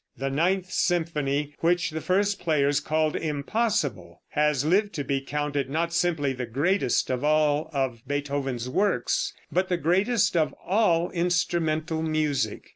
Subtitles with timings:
[0.17, 5.93] The ninth symphony, which the first players called impossible, has lived to be counted not
[5.93, 12.65] simply the greatest of all of Beethoven's works, but the greatest of all instrumental music.